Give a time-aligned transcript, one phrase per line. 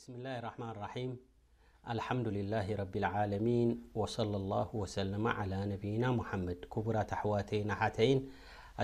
[0.00, 1.10] ብስሚላ ረሕማን ራሒም
[1.92, 3.70] አልሓምዱልላ ረብልዓለሚን
[4.00, 5.26] ወሰለ ላሁ ወሰለማ
[5.72, 8.20] ነብይና ሙሓመድ ክቡራት ኣሕዋተይና ሓተይን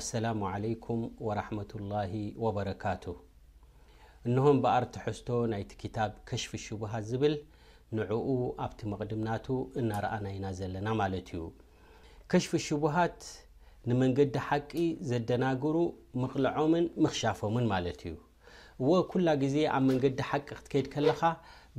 [0.01, 1.61] ኣሰላሙ ዓለይኩም ወረሕመ
[1.93, 2.13] ላሂ
[2.45, 3.05] ወበረካቱ
[4.29, 7.37] እንሆም በኣርቲሕዝቶ ናይቲ ክታብ ከሽፊ ሽቡሃት ዝብል
[8.01, 8.27] ንዕኡ
[8.67, 9.49] ኣብቲ መቕድምናቱ
[9.83, 11.43] እናረኣና ኢና ዘለና ማለት እዩ
[12.33, 13.21] ከሽፊ ሽቡሃት
[13.89, 14.75] ንመንገዲ ሓቂ
[15.13, 15.75] ዘደናግሩ
[16.25, 18.17] ምቕልዖምን ምኽሻፎምን ማለት እዩ
[18.89, 21.21] ወ ኩላ ግዜ ኣብ መንገዲ ሓቂ ክትከይድ ከለካ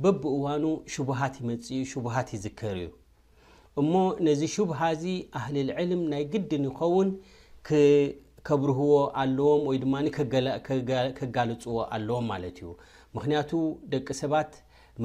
[0.02, 2.88] በብእዋኑ ሽቡሃት ይመፅ እዩ ሽቡሃት ይዝከር እዩ
[3.80, 3.92] እሞ
[4.26, 5.04] ነዚ ሽቡሃእዚ
[5.38, 7.08] ኣህሊል ዕልም ናይ ግድን ይኸውን
[8.48, 8.90] ከብርህዎ
[9.22, 9.94] ኣለዎም ወይ ድማ
[11.20, 12.70] ከጋልፅዎ ኣለዎም ማለት እዩ
[13.18, 13.50] ምክንያቱ
[13.92, 14.52] ደቂ ሰባት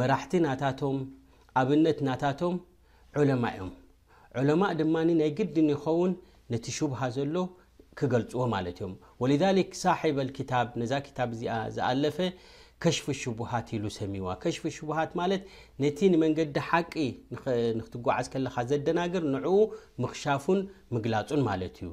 [0.02, 0.98] መራሕቲ ናታቶም
[1.62, 2.56] ኣብነት ናታቶም
[3.22, 3.72] ዑለማ እዮም
[4.40, 6.14] ዑለማ ድማ ናይ ግድን ይኸውን
[6.54, 7.36] ነቲ ሽቡሃ ዘሎ
[8.00, 9.32] ክገልፅዎማለ እዮምወ
[9.84, 11.30] ሳሒበታ ነዛ ታ
[11.76, 12.18] ዝኣለፈ
[12.84, 15.44] ከሽፍ ሽቡሃት ኢሉ ሰሚዋ ከሽፍ ሽቡሃት ማለት
[15.84, 16.94] ነቲ ንመንገዲ ሓቂ
[17.80, 19.60] ንክትጓዓዝ ከለካ ዘደናግር ንዕኡ
[20.04, 20.60] ምክሻፉን
[20.96, 21.90] ምግላፁን ማለት እዩ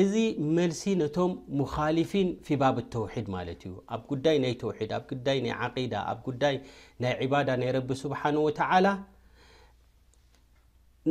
[0.00, 0.14] እዚ
[0.56, 1.30] መልሲ ነቶም
[1.60, 6.56] ሙካልፊን ፊባብ ተውሒድ ማለት እዩ ኣብ ጉዳይ ናይ ተውሒድ ኣብ ጉዳይ ናይ ዓዳ ኣብ ጉዳይ
[7.04, 8.86] ናይ ዕባዳ ናይ ረቢ ስብሓን ወተላ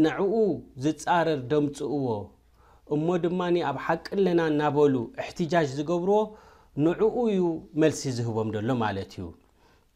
[0.05, 0.31] ንዕኡ
[0.83, 2.05] ዝፃረር ደምፅእዎ
[2.95, 6.19] እሞ ድማ ኣብ ሓቂን ለና እናበሉ እሕትጃጅ ዝገብርዎ
[6.85, 7.41] ንዕኡ ዩ
[7.81, 9.25] መልሲ ዝህቦም ደሎ ማለት እዩ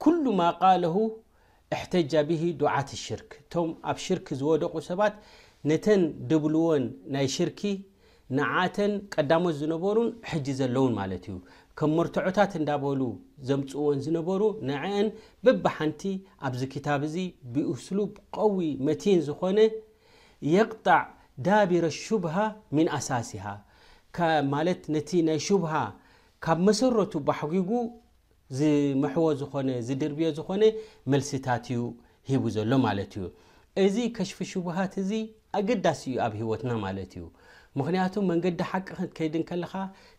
[0.03, 0.95] ኩሉማ ቃለሁ
[1.75, 5.13] እሕተጃ ብሂ ዱዓት ሽርክ እቶም ኣብ ሽርክ ዝወደቑ ሰባት
[5.69, 7.61] ነተን ድብልዎን ናይ ሽርኪ
[8.37, 11.35] ንዓተን ቀዳሞት ዝነበሩን ሕጂ ዘለውን ማለት እዩ
[11.79, 13.01] ከም መርትዖታት እንዳበሉ
[13.49, 15.07] ዘምፅዎን ዝነበሩ ንዕአን
[15.45, 16.01] በብሓንቲ
[16.47, 17.15] ኣብዚ ክታብ እዚ
[17.53, 19.59] ብእስሉብ ቀዊ መቲን ዝኮነ
[20.55, 21.01] የቅጣዕ
[21.45, 22.35] ዳቢሮ ሹብሃ
[22.75, 23.45] ሚን ኣሳሲሃ
[24.53, 25.73] ማለት ነቲ ናይ ሽብሃ
[26.45, 27.71] ካብ መሰረቱ ብሓጊጉ
[28.59, 30.63] ዝምሕወ ዝኾነ ዝድርብዮ ዝኾነ
[31.11, 31.79] መልሲታት እዩ
[32.29, 33.25] ሂቡ ዘሎ ማለት እዩ
[33.83, 35.11] እዚ ከሽፊ ሽቡሃት እዚ
[35.59, 37.23] ኣገዳሲ እዩ ኣብ ሂወትና ማለት እዩ
[37.79, 39.73] ምክንያቱ መንገዲ ሓቂ ክትከይድን ከለካ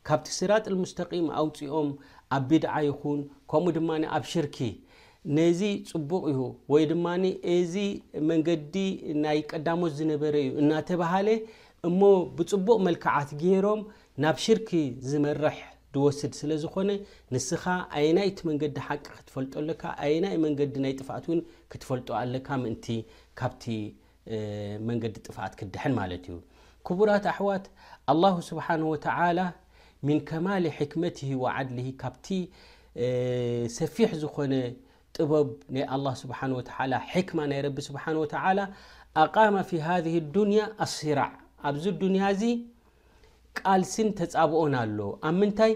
[0.09, 1.89] ካብቲ ስራጥ ሙስተቂም ኣውፅኦም
[2.37, 3.21] ኣብ ቢድዓ ይኹን
[3.53, 4.59] ከምኡ ድማ ኣብ ሽርኪ
[5.39, 6.41] ነዚ ፅቡቕ እዩ
[6.73, 7.07] ወይ ድማ
[7.57, 7.75] እዚ
[8.31, 8.75] መንገዲ
[9.25, 11.29] ናይ ቀዳሞት ዝነበረ እዩ እናተባሃለ
[11.89, 12.01] እሞ
[12.39, 13.81] ብፅቡቕ መልክዓት ገይሮም
[14.23, 14.69] ናብ ሽርክ
[15.11, 15.59] ዝመርሕ
[15.95, 16.91] ድወስድ ስለ ዝኮነ
[17.35, 17.65] ንስኻ
[17.99, 19.83] ኣይናይ ቲ መንገዲ ሓቂ ክትፈልጦኣለካ
[20.15, 21.41] ይናይ መንገዲ ናይ ጥፋኣት ውን
[21.73, 22.87] ክትፈልጦ ኣለካ ምእንቲ
[23.41, 23.65] ካብቲ
[24.91, 26.37] መንገዲ ጥፋኣት ክድሐን ማለት እዩ
[26.87, 27.65] ክቡራት ኣሕዋት
[28.13, 29.41] ኣላሁ ስብሓ ወተላ
[30.09, 31.19] ሚን ከማል ሕክመት
[31.57, 32.27] ዓድሊ ካብቲ
[33.79, 34.55] ሰፊሕ ዝኾነ
[35.17, 38.59] ጥበብ ናይ ኣላ ስብሓ ወተላ ሕክማ ናይ ረቢ ስብሓ ወተላ
[39.23, 39.97] ኣቃመ ፊ ሃ
[40.37, 41.33] ዱንያ ኣሲራዕ
[41.69, 42.45] ኣብዚ ዱንያ ዚ
[43.59, 45.73] ቃልሲን ተፃብኦን ኣሎ ኣብ ምንታይ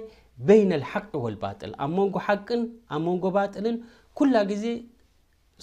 [0.46, 2.62] በይና ልሓቂ ወልባል ኣብ መንጎ ሓቅን
[2.94, 3.76] ኣብ መንጎ ባጥልን
[4.18, 4.64] ኩላ ግዜ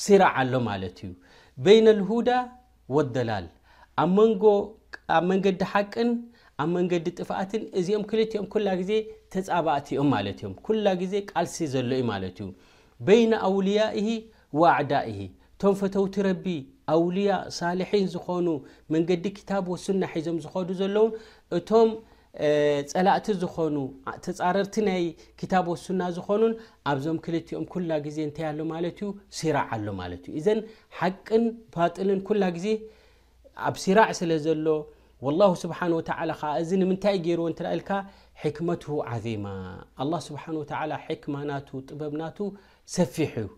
[0.06, 1.12] ሲራዕ ኣሎ ማለት እዩ
[1.66, 2.30] በይና ኣልሁዳ
[2.98, 3.48] ወደላል
[4.04, 4.12] ኣብ
[5.30, 6.12] መንገዲ ሓቅን
[6.62, 8.92] ኣብ መንገዲ ጥፍኣትን እዚኦም ክልትኦም ኩላ ግዜ
[9.34, 12.48] ተፃባእትኦም ማለት እዮም ኩላ ግዜ ቃልሲ ዘሎ ዩ ማለት እዩ
[13.08, 14.08] በይነ ኣውልያእ
[14.60, 15.18] ወኣዕዳእሂ
[15.54, 16.46] እቶም ፈተውቲ ረቢ
[16.94, 18.48] ኣውልያ ሳልሒን ዝኾኑ
[18.94, 21.12] መንገዲ ክታብ ወሱና ሒዞም ዝኮዱ ዘለውን
[21.58, 21.90] እቶም
[22.92, 23.76] ፀላእቲ ዝኾኑ
[24.26, 25.04] ተፃረርቲ ናይ
[25.40, 26.54] ክታብ ወሱና ዝኾኑን
[26.92, 30.62] ኣብዞም ክልቲኦም ኩላ ግዜ እንታይ ኣሎ ማለት እዩ ሲራዕ ኣሎ ማለት እዩ እዘን
[31.00, 32.68] ሓቅን ፋጥልን ኩላ ግዜ
[33.70, 34.66] ኣብ ሲራዕ ስለዘሎ
[35.40, 37.90] ላሁ ስብሓን ወተ ከዓ እዚ ንምንታይ ገይርዎ እንተእ ልካ
[38.42, 39.46] ሕክመት ዓዚማ
[40.04, 42.38] ኣ ስብሓን ተ ሕክማ ናቱ ጥበብናቱ
[42.96, 43.50] ሰፊሕ እዩ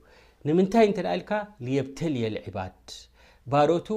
[0.48, 1.32] ንምንታይ እንተደእ ልካ
[1.66, 2.78] ልየብተልየልዒባድ
[3.52, 3.88] ባሮቱ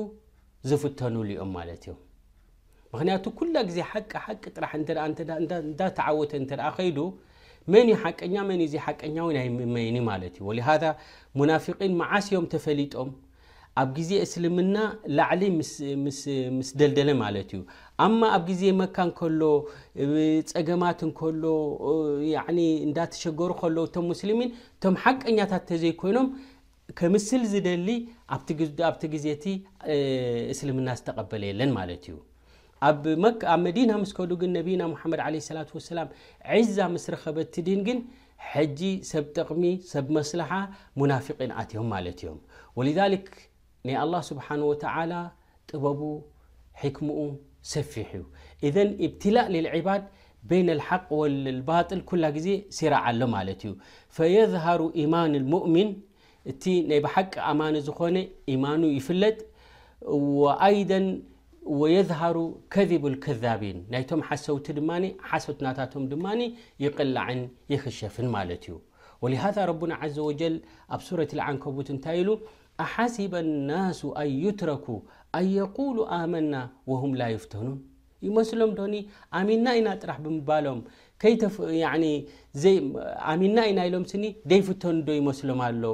[0.70, 1.98] ዝፍተኑሉ ዮም ማለት እዮም
[2.92, 6.98] ምክንያቱ ኩላ ጊዜ ሓቂሓቂ ጥራሕ እንዳተዓወተ እንተኣ ከይዱ
[7.72, 10.68] መን ዩ ሓቀኛ መንእ ዚ ሓቀኛ ናይምመይኒ ማለት እዩ ወሃ
[11.38, 13.10] ሙናፊቂን መዓስዮም ተፈሊጦም
[13.80, 14.76] ኣብ ግዜ እስልምና
[15.16, 15.42] ላዕሊ
[16.04, 17.60] ምስ ደልደለ ማለት እዩ
[18.04, 19.42] ኣማ ኣብ ግዜ መካ ከሎ
[20.50, 21.44] ፀገማት ከሎ
[22.86, 26.28] እንዳተሸገሩ ከሎ ቶም ሙስልሚን እቶም ሓቀኛታት እተዘይኮይኖም
[27.00, 27.88] ከምስል ዝደሊ
[28.88, 29.44] ኣብቲ ግዜቲ
[30.54, 32.16] እስልምና ዝተቀበለ የለን ማለት እዩ
[32.88, 33.04] ኣብ
[33.66, 36.10] መዲና ምስከዱግን ነቢና ሓመድ ለ ላ ሰላም
[36.58, 38.00] ዒዛ ምስረከበትድን ግን
[38.52, 38.80] ሕጂ
[39.12, 40.50] ሰብ ጠቕሚ ሰብ መስለሓ
[41.00, 42.38] ሙናፊቂን ኣትዮም ማለት እዮም
[43.86, 45.20] الله سبحانه وتلى
[45.72, 46.00] طبب
[46.74, 48.10] حكم سፊح
[48.62, 48.76] اذ
[49.06, 50.02] ابتلاء للعبد
[50.50, 52.48] بين الحق ولباطل ل ዜ
[52.78, 53.20] سرعሎ
[54.16, 55.88] فيذهر إيمان المؤمن
[57.04, 57.34] بحቂ
[57.74, 58.16] ن ዝኾن
[58.52, 59.36] ايمان يفጥ
[60.40, 60.92] ويد
[61.80, 62.36] ويذهر
[62.74, 63.76] كذب الكذبين
[64.20, 64.66] م سوت
[65.44, 65.60] ست
[66.84, 67.26] يقلع
[67.72, 68.16] يشف
[69.22, 70.54] ولهذا ربن عز وجل
[71.08, 71.74] سورة العنكب
[72.84, 75.00] احسب الناس ان يتركوا
[75.34, 77.78] ان يقولوا آمنا وهم لا يفتنون
[78.26, 79.04] يمسلم ن
[79.40, 80.78] امنا ن طرح بمبالم
[83.32, 85.84] امن ن لم سن ديفتن يمسلم ال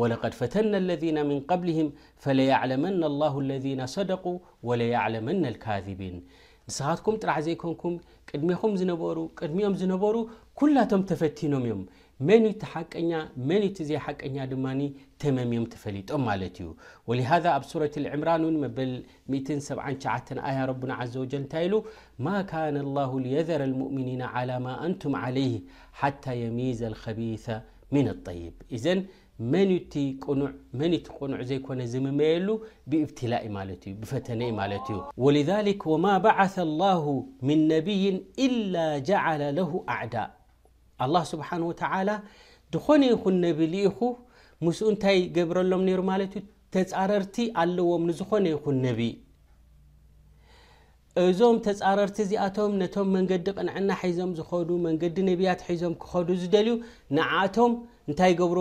[0.00, 1.86] ولقد فتن الذين من قبلهم
[2.22, 4.38] فليعلمن الله الذين صدقوا
[4.68, 6.16] وليعلمن الكاذبين
[6.78, 7.94] ሰኻትኩም ጥራሕ ዘይኮንኩም
[8.30, 10.16] ቅድሚኹም ዝነበሩ ቅድሚኦም ዝነበሩ
[10.60, 11.82] ኩላቶም ተፈቲኖም እዮም
[12.28, 13.10] መን ቲ ሓቀኛ
[13.50, 14.66] መን ቲ ዘ ሓቀኛ ድማ
[15.22, 16.68] ተመምዮም ተፈሊጦም ማለት እዩ
[17.10, 18.42] ولሃذ ኣብ ሱረة الዕምራን
[18.76, 18.78] በ
[19.36, 20.34] 79
[20.74, 21.74] ረና عዘ وጀ እንታ ኢሉ
[22.24, 25.54] ማ كن الله ليذረ المؤምኒን على ማ ኣንቱም عليه
[26.00, 27.46] ሓتى የሚዝ الከቢيث
[27.94, 28.54] من الطይب
[29.52, 29.94] መመንቲ
[31.22, 32.48] ቁኑዕ ዘይኮነ ዝምመየሉ
[32.90, 35.36] ብብትላ እብፈተነ ማለት እዩ ወል
[35.92, 36.90] ወማ ባዓث ላ
[37.48, 38.74] ምን ነብይን እላ
[39.10, 40.16] ጃዓለ ለሁ ኣዕዳ
[41.04, 42.10] ኣላ ስብሓን ወተላ
[42.74, 43.98] ዝኾነ ይኹን ነብ ልኢኹ
[44.66, 49.00] ምስኡ እንታይ ገብረሎም ነይሩ ማለት እዩ ተፃረርቲ ኣለዎም ንዝኾነ ይኹን ነቢ
[51.22, 56.74] እዞም ተፃረርቲ እዚኣቶም ነቶም መንገዲ ቅንዕና ሒዞም ዝኸዱ መንገዲ ነብያት ሒዞም ክኸዱ ዝደልዩ
[57.16, 57.72] ንዓእቶም
[58.12, 58.58] እታይ ብر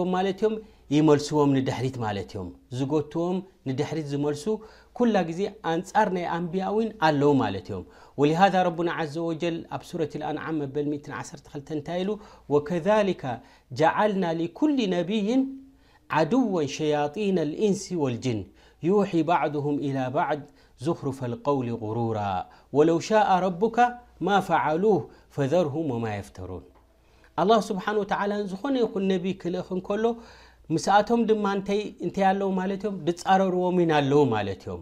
[0.98, 1.96] يمልዎ نድحሪት
[2.78, 3.38] ዝتዎም
[3.80, 4.44] ድحሪት ዝልس
[4.98, 5.40] كل ዜ
[5.72, 6.66] أንፃر ናይ أنبያ
[7.08, 7.32] ኣለو
[8.20, 11.92] ولهذا رب عز وجل ኣብ سورة الأنعم 12 ታ
[12.54, 13.24] وكذلك
[13.80, 15.28] جعلና لكل نبي
[16.16, 16.42] عدو
[16.78, 18.40] شياطين الإنس والجن
[18.90, 20.40] يحي بعضهم إلى بعض
[20.86, 22.20] زخرف القول غروራ
[22.78, 23.78] ولو شاء ربك
[24.28, 25.00] ما فعلوه
[25.36, 26.64] فذرهم وم يفترون
[27.40, 30.04] ኣላህ ስብሓን ወተዓላ ንዝኾነ ይኹን ነቢይ ክልእክንከሎ
[30.74, 34.82] ምስኣቶም ድማ ንተይ እንተይ ኣለዉ ማለት እዮም ድፃረርዎም ን ኣለዉ ማለት እዮም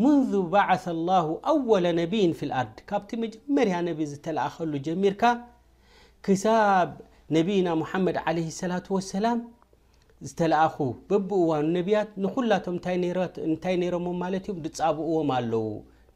[0.00, 0.20] ሙን
[0.52, 5.22] ባዓث ላሁ ኣወለ ነብይን ፊ ልኣርድ ካብቲ መጀመርያ ነቢ ዝተለኣኸሉ ጀሚርካ
[6.26, 6.90] ክሳብ
[7.36, 9.38] ነብይና ሙሓመድ ዓለ ሰላ ወሰላም
[10.28, 10.76] ዝተለኣኹ
[11.10, 12.76] በብ እዋኑ ነቢያት ንኩላቶም
[13.48, 15.66] እንታይ ነይሮሞም ማለት እዮም ድፃብእዎም ኣለው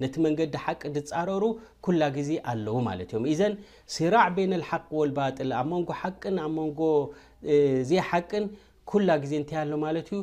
[0.03, 1.45] ነቲ መንገዲ ሓቂ ድፃረሩ
[1.87, 3.55] ኩላ ግዜ ኣለዉ ማለት እዮም እዘን
[3.97, 6.81] ስራዕ ቤን ልሓቅ ወልባጥል ኣብ መንጎ ሓቅን ኣብ መንጎ
[7.91, 8.47] ዚ ሓቅን
[8.93, 10.21] ኩላ ግዜ እንታይ ኣሎ ማለት እዩ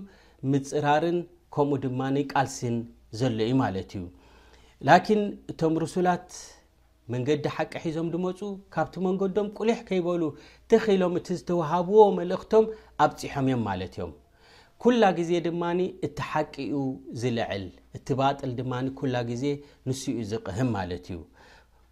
[0.54, 1.20] ምፅራርን
[1.56, 2.78] ከምኡ ድማ ንቃልስን
[3.22, 3.24] ን
[5.52, 6.30] እቶም ርሱላት
[7.14, 8.40] መንገዲ ሓቂ ሒዞም ድመፁ
[8.74, 10.22] ካብቲ መንገዶም ቁሊሕ ከይበሉ
[10.72, 12.66] ተክኢሎም እቲ ዝተወሃብዎ መልእክቶም
[13.06, 14.12] ኣብፅሖም እዮም ማለት ዮም
[14.84, 15.62] ኩላ ግዜ ድማ
[16.08, 16.74] እቲ ሓቂኡ
[17.22, 17.66] ዝልዕል
[17.98, 19.44] እቲ ባጥል ድማ ኩላ ግዜ
[19.90, 21.18] ንስኡ ዝቕህም ማለት እዩ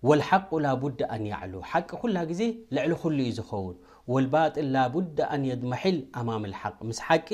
[0.09, 2.41] ወሓق ላቡድ ኣንያዕሉ ሓቂ ኩላ ግዜ
[2.75, 3.75] ልዕሊ ኩሉ ዩ ዝኸውን
[4.13, 7.27] ወልባጥል ላቡድ ኣንየድመሒል ኣማም ልሓቅ ምስ ሓቂ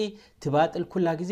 [0.44, 1.32] ቲባጥል ኩላ ግዜ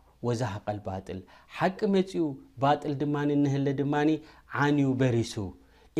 [0.41, 1.19] ዛሃቀ ባል
[1.57, 2.23] ሓቂ መፅኡ
[2.63, 3.93] ባል ድማ ንህለ ድማ
[4.65, 5.33] ዓንዩ በሪሱ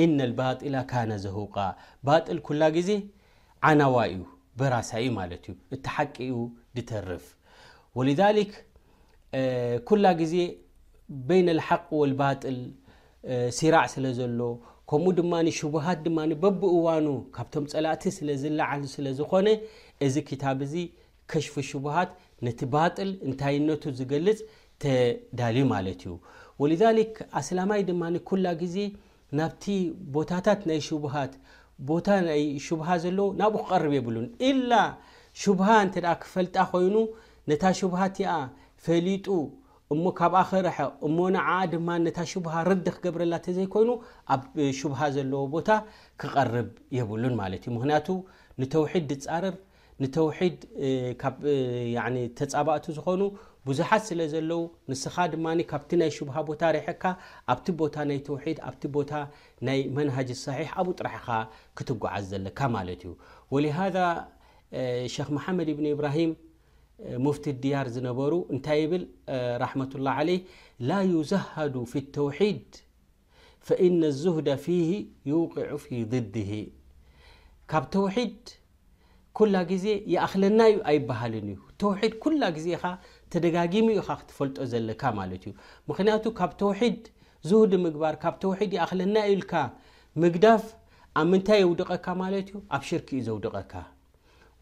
[0.03, 1.55] እነ ባጢላ ካና ዘህቃ
[2.07, 2.89] ባል ኩላ ግዜ
[3.69, 4.21] ዓናዋ እዩ
[4.59, 6.35] በራሳ እዩ ማለት ዩ እቲ ሓቂ ዩ
[6.77, 7.25] ድተርፍ
[7.99, 8.01] ወ
[9.89, 10.35] ኩላ ግዜ
[11.27, 12.59] በይነ ሓق ወلባል
[13.57, 14.39] ሲራዕ ስለዘሎ
[14.89, 19.47] ከምኡ ድማ ሽሃት ድማ በብ እዋኑ ካብቶም ፀላእቲ ስለ ዝለዓሉ ስለ ዝኮነ
[20.05, 20.73] እዚ ክታብ ዚ
[21.45, 22.11] ሽፊ ሽሃት
[22.47, 24.39] ነቲ ባጥል እንታይነቱ ዝገልፅ
[24.83, 26.13] ተዳልዩ ማለት እዩ
[26.61, 26.73] ወሊ
[27.39, 28.75] ኣስላማይ ድማኩላ ግዜ
[29.39, 29.63] ናብቲ
[30.15, 31.33] ቦታታት ናይ ሽሃት
[31.89, 34.27] ቦታ ናይ ሽሃ ዘለዎ ናብኡ ክቀርብ የብሉን
[34.71, 34.81] ላ
[35.41, 36.95] ሽቡሃ እተ ክፈልጣ ኮይኑ
[37.49, 38.31] ነታ ሽቡሃ ቲኣ
[38.85, 39.27] ፈሊጡ
[39.93, 43.89] እሞ ካብኣ ክረሐ እሞዓዓ ድማ ነታ ሽሃ ርዲ ክገብረላ ተዘይኮይኑ
[44.33, 44.41] ኣብ
[44.79, 45.69] ሽቡሃ ዘለዎ ቦታ
[46.23, 48.07] ክቀርብ የብሉን ማለት እዩ ምክንያቱ
[48.61, 49.55] ንተውሒድ ድፃርር
[50.01, 50.05] ድ
[52.39, 53.21] ተፃባእቲ ዝኾኑ
[53.67, 55.35] ብዙሓት ስለ ዘለው ንስኻ ድ
[55.71, 57.03] ካብ ናይ ሽبሃ ቦታ ሪሐካ
[57.53, 58.27] ኣብቲ ቦታ ናይ ድ
[58.69, 59.11] ኣ ቦታ
[59.67, 61.27] ናይ መጅ صሕ ኣብ ጥራሕኻ
[61.77, 62.59] ክትጓዓዝ ዘለካ
[63.53, 63.59] ዩ
[63.95, 63.97] ذ
[65.37, 66.31] መመድ ብ ብራሂም
[67.37, 68.93] ፍ ድያር ዝነበሩ እታይ ብ
[69.65, 70.19] ة لله ع
[70.89, 72.69] ላ يዘሃዱ ف لተوድ
[73.99, 74.89] ነ لزهደ ፊه
[75.83, 76.35] ፊ ضድ
[79.39, 82.81] ኩላ ግዜ የእኽለና እዩ ኣይበሃልን እዩ ተውሒድ ኩላ ግዜኻ
[83.33, 85.53] ተደጋጊሙ ኢኻ ክትፈልጦ ዘለካ ማለት እዩ
[85.89, 86.97] ምክንያቱ ካብ ተውሒድ
[87.49, 89.53] ዝህድ ምግባር ካብ ተውሒድ የእኽለና ዩልካ
[90.23, 90.63] ምግዳፍ
[91.19, 93.73] ኣብ ምንታይ የውድቐካ ማለት ዩ ኣብ ሽርክ ዩ ዘውድቐካ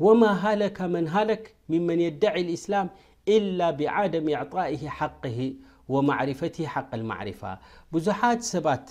[0.06, 2.88] ወማ ሃለካ መን ሃለክ ምመን የደዒ እስላም
[3.36, 5.24] ኢላ ብዓድም ኤዕጣእ ሓቅ
[5.96, 7.42] ወማዕርፈት ሓቅ ማዕሪፋ
[7.94, 8.88] ብዙሓት ሰባት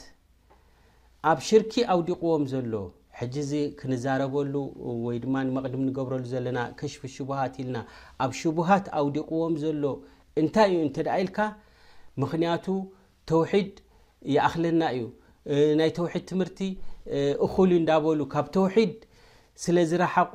[1.31, 2.73] ኣብ ሽርክ ኣውዲቕዎም ዘሎ
[3.21, 4.55] ሕጂ ዚ ክንዛረበሉ
[5.05, 7.79] ወይ ድማ መቅድም ንገብረሉ ዘለና ከሽፊ ሽቡሃት ኢልና
[8.25, 9.85] ኣብ ሽቡሃት ኣውዲቕዎም ዘሎ
[10.43, 11.39] እንታይ ዩ እንተደ ኢልካ
[12.23, 12.67] ምክንያቱ
[13.31, 13.73] ተውሒድ
[14.35, 15.07] ይኣኽለና እዩ
[15.81, 16.61] ናይ ተውሒድ ትምህርቲ
[17.47, 18.95] እኩሉ እዳበሉ ካብ ተውሒድ
[19.65, 20.33] ስለ ዝረሓቁ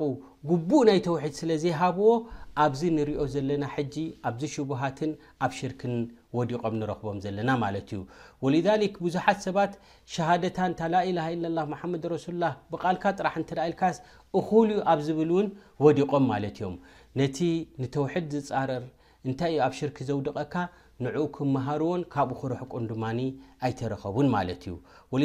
[0.48, 2.08] ጉቡእ ናይ ተውሒድ ስለዘይሃብዎ
[2.62, 3.94] ኣብዚ እንሪኦ ዘለና ሕጂ
[4.28, 5.12] ኣብዚ ሽቡሃትን
[5.44, 5.94] ኣብ ሽርክን
[6.38, 8.00] ወዲቆም ንረኽቦም ዘለና ማለት እዩ
[8.44, 9.72] ወሊሊክ ብዙሓት ሰባት
[10.14, 13.98] ሸሃደታ እንታ ላኢላሃ ኢለላ ሓመድ ረሱሉላ ብቃልካ ጥራሕ እንትዳኢልካስ
[14.40, 15.48] እኩሉ ዩ ኣብ ዝብል እውን
[15.86, 16.76] ወዲቆም ማለት እዮም
[17.20, 17.38] ነቲ
[17.84, 18.84] ንተውሒድ ዝፃርር
[19.28, 20.54] እንታይ ዩ ኣብ ሽርክ ዘውድቐካ
[21.04, 23.04] ንኡ ክመሃርዎን ካብኡ ክረሕቁን ድማ
[23.66, 24.74] ኣይተረከቡን ማለት እዩ
[25.12, 25.24] ወለ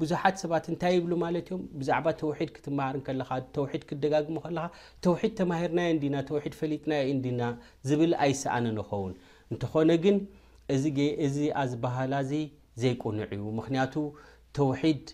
[0.00, 4.66] ብዙሓት ሰባት እንታይ ይብሉ ማለት እዮም ብዛዕባ ተውሒድ ክትመሃር ከለካ ተውድ ክደጋግሙ ከለካ
[5.06, 6.92] ተውሒድ ተማሂርናዮ ንዲና ተውድ ፈሊጥና
[7.26, 7.42] ዲና
[7.90, 9.14] ዝብል ኣይሰኣን ይኸውን
[9.52, 10.18] እንተኾነ ግን
[11.26, 12.32] እዚ ኣዝባሃላዚ
[12.84, 13.94] ዘይቆንዕ ዩ ምክንያቱ
[14.58, 15.04] ተውሒድ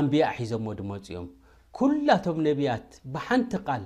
[0.00, 1.28] ኣንቢያ ሒዞ ዎ ድመፅ ዮም
[1.78, 3.84] ኩላቶም ነቢያት ብሓንቲ ቃል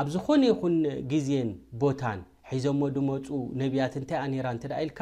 [0.00, 0.76] ኣብ ዝኾነ ይኹን
[1.10, 1.48] ግዜን
[1.82, 2.20] ቦታን
[2.52, 3.26] ሒዞ ሞ ዲመፁ
[3.60, 5.00] ነቢያት እንታይራ እ ኢልካ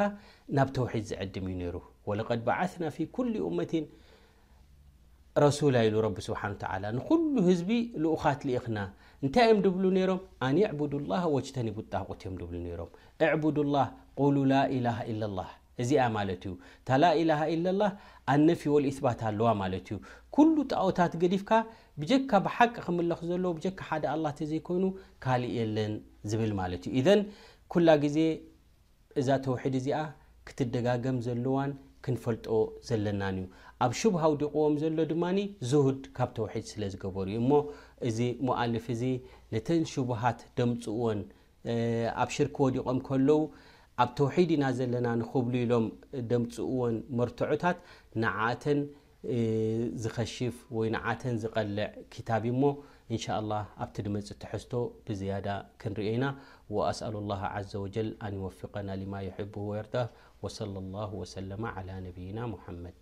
[0.57, 3.73] ናብ ተውሒድ ዝዕድም እዩ ሩ ወለድ በዓና ፊ ኩሊ መት
[5.45, 5.97] ረሱላ ኢሉ
[6.27, 6.41] ስብሓ
[6.99, 7.71] ንኩሉ ህዝቢ
[8.03, 8.79] ልኡኻት ኢኽና
[9.25, 10.81] እንታይ ም ብሉ ሮም ኣድ
[11.37, 12.35] ወተኒ ቡጣቁትእዮም
[12.81, 12.93] ሮም
[13.57, 15.43] ድ ሉ ላላ ኢላ
[15.83, 17.85] እዚኣ ማለት እዩ እታ ላ
[18.33, 19.97] ኣነፊ ወባት ኣለዋ ማለት ዩ
[20.55, 21.51] ሉ ጣኦታት ገዲፍካ
[22.01, 24.85] ብጀካ ብሓቂ ክምለኽ ዘለዎ ካ ሓደ ኣ ተ ዘይኮይኑ
[25.25, 25.95] ካእ የለን
[26.31, 27.21] ዝብል ማለት እዩ ን
[27.73, 28.17] ኩላ ግዜ
[29.21, 29.99] እዛ ተውሒድ እዚኣ
[30.49, 31.73] ክትደጋገም ዘለዋን
[32.05, 32.47] ክንፈልጦ
[32.88, 33.45] ዘለና እዩ
[33.85, 35.25] ኣብ ሽቡሃ ውዲቕዎም ዘሎ ድማ
[35.71, 37.52] ዝውድ ካብ ተውሒድ ስለ ዝገበሩ ዩ እሞ
[38.09, 39.02] እዚ መዓልፍ እዚ
[39.55, 41.21] ነተን ሽቡሃት ደምፅዎን
[42.23, 43.41] ኣብ ሽርክ ወዲቆም ከለው
[44.02, 45.87] ኣብ ተውሒድ ኢና ዘለና ንክብሉ ኢሎም
[46.31, 47.79] ደምፅዎን መርትዑታት
[48.25, 48.81] ንዓተን
[50.05, 52.62] ዝከሽፍ ወይ ንዓተን ዝቀልዕ ክታብ ሞ
[53.12, 54.75] ان شاء الله ابت م تحست
[55.07, 55.49] بزيد
[55.81, 56.25] كنرن
[56.75, 59.97] وأسأل الله عز وجل أن يوفقنا لما يحبه يرد
[60.42, 62.99] وصلى الله وسلم على نبينا محمد